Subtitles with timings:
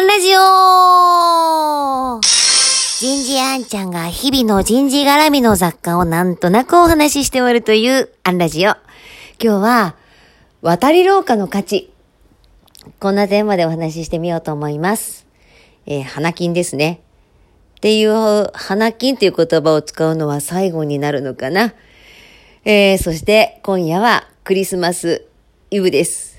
[0.00, 0.38] ンラジオ
[3.00, 8.76] 人事アンちゃんが日々の人事絡みの雑貨をなんとなくお話ししておるというアンラジオ。
[9.42, 9.96] 今日は、
[10.62, 11.92] 渡り廊下の価値。
[13.00, 15.26] こんなテーマでお話ししてみようと思います。
[15.86, 17.00] えー、花金ですね。
[17.76, 21.74] っていう、花金っていう言葉を使うのは最後になるのかな。
[22.64, 25.26] えー、そして今夜はクリスマス
[25.70, 26.37] イブです。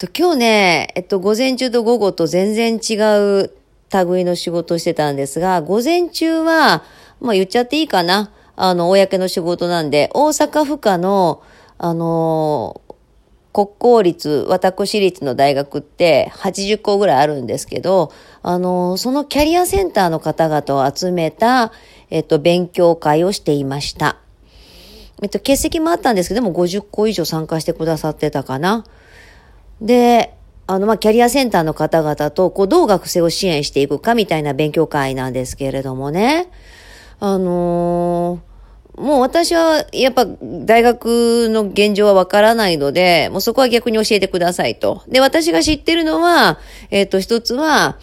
[0.00, 2.94] と今日ね、えっと、午前中と午後と全然違
[3.42, 3.52] う
[3.92, 6.84] 類の仕事をしてたんですが、午前中は、
[7.20, 8.30] まあ言っちゃっていいかな。
[8.56, 11.42] あの、公の仕事なんで、大阪府下の、
[11.76, 12.80] あの
[13.52, 18.10] 国公立、私立の大学って80校ぐらいあるんですけど、
[18.42, 21.72] あのそのキャリアセンターの方々を集めた、
[22.08, 24.16] えっと、勉強会をしていました。
[25.22, 28.86] えっと、欠席もあったんですけど、でも50校以上参加してくださってたかな。
[29.80, 30.34] で、
[30.66, 36.48] あの、まあ、キャリアセンターの方々と、こう、どう学生を支援していくかみたいな勉強会なんですけれどもね。
[37.18, 45.02] あのー、もう私は、やっぱ、大学の現状はわからないので、もうそこは逆に教えてくださいと。
[45.08, 46.58] で、私が知ってるのは、
[46.90, 47.98] えっ、ー、と、一つは、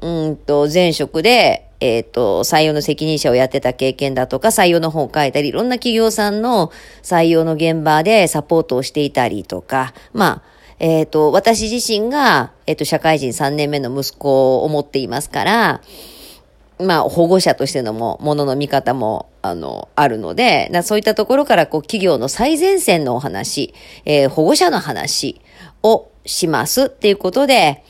[0.00, 6.70] うんと、前職で、えっ、ー、と、採用の責任者をやってた経験だとか、採用の本を書いたり、いろんな企業さんの
[7.02, 15.80] 採用の現場でサポートをしていたりとか、まあ、えっ、ー、と、私自身が、えっ、ー、と、社会人3年目の息子を持っていますから、
[16.78, 23.72] まあ、保護者としてのも、ものの見方も、あの、あるので、そういったところから、こう、企業の最前線のお話、
[24.04, 25.40] えー、保護者の話
[25.82, 27.82] をしますっていうことで、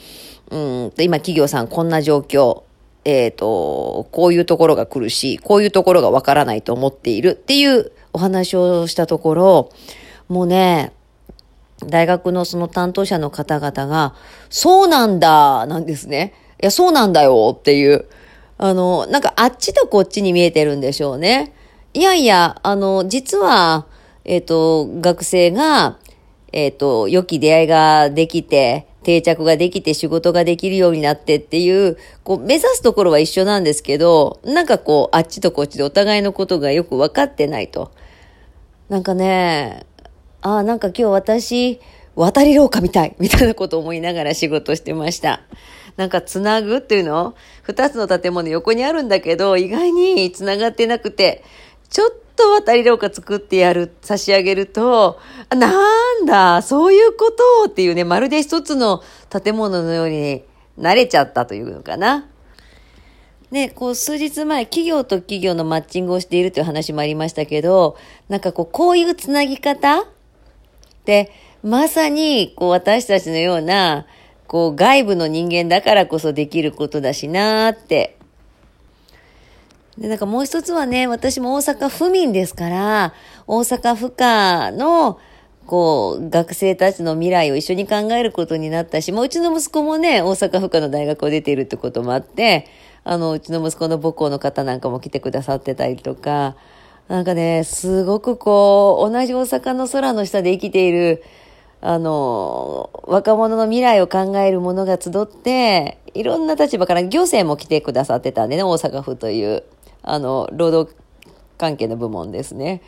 [0.50, 2.62] うん、今、企業さんこんな状況、
[3.04, 9.70] えっ、ー、と、こういうところが苦しい、こういうところがわからないと思っているっていうお話をしたところ、
[10.28, 10.92] もうね、
[11.84, 14.14] 大学のその担当者の方々が、
[14.48, 16.32] そうなんだ、なんですね。
[16.62, 18.06] いや、そうなんだよっていう。
[18.58, 21.52] あの、なんかあっちとこっちに見えてるんでしょうね。
[21.92, 23.86] いやいや、あの、実は、
[24.24, 25.98] えっ、ー、と、学生が、
[26.52, 37.92] えっ、ー、と、良き出会いができて、定着ができて仕事ができるようになってっていう、こう、目指すところは一緒なんですけど、なんかこう、あっちとこっちでお互いのことがよく分かってないと。
[38.88, 39.86] なんかね、
[40.46, 41.80] ああ、なんか今日私、
[42.14, 45.40] 渡り廊下みたい、みたいなことを思いながら仕事してました。
[45.96, 47.34] なんかつなぐっていうの？
[47.62, 51.42] 二つの建物横にあるんだけど、意外につながってなくて、
[51.88, 55.18] ちょっと渡り廊下作ってやる、差し上げると、
[55.50, 55.72] な
[56.20, 57.32] んだ、そういうこ
[57.64, 60.44] とっていうね、まるで一つの建物のように
[60.78, 62.28] 慣れちゃったというのかな。
[63.50, 67.96] ね、こう数日前、企業と企業のマッチングをしているという話もありましたけど、
[68.28, 70.04] なんかこう、こういうつなぎ方
[71.06, 74.06] で、まさに、こう、私たちのような、
[74.46, 78.18] こう、外部の人間だからこそできることだしなーって。
[79.96, 83.14] で、なんかもう一つはね、私も大阪府民ですから、
[83.46, 85.18] 大阪府下の、
[85.66, 92.66] こう、学生たちの未来を一緒に考えることになったし、もううちの息子もね、大阪府下の大学を出ているってこともあって、
[93.04, 96.56] あの、うちの息子の母校の方なんかも来てくださってたりとか、
[97.08, 101.22] なんかね、すごくこう、同じ大阪の空の下で生きている、
[101.80, 109.62] あの、若者の未来を考える者が集って、いろんな立場から行政も来てくださってたんでね、大阪府という、
[110.02, 110.96] あの、労働
[111.58, 112.82] 関係の部門ですね。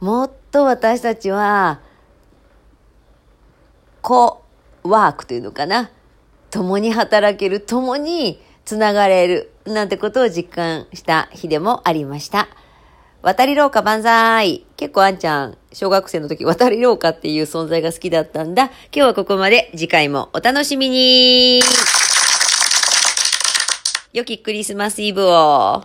[0.00, 1.80] もっと私たちは、
[4.00, 4.42] コ
[4.82, 5.90] ワークというのかな。
[6.50, 12.48] 共に働ける、共につながれる、なんてことを実感した日でもありました。
[13.22, 18.64] 渡り廊下万歳結構あんちゃん、小学生の時渡り廊下っていう存在が好きだったんだ。
[18.64, 19.70] 今日はここまで。
[19.72, 21.60] 次回もお楽しみに
[24.12, 25.84] 良きクリスマスイブを。